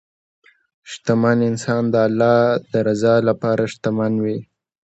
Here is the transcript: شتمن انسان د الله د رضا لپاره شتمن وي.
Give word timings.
شتمن 0.91 1.37
انسان 1.49 1.83
د 1.93 1.95
الله 2.07 2.37
د 2.71 2.73
رضا 2.87 3.15
لپاره 3.29 3.63
شتمن 3.73 4.13
وي. 4.23 4.37